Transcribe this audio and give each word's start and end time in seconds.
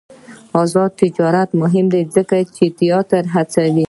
آزاد 0.63 0.91
تجارت 1.01 1.49
مهم 1.61 1.85
دی 1.93 2.01
ځکه 2.15 2.37
چې 2.55 2.65
تیاتر 2.79 3.23
هڅوي. 3.35 3.79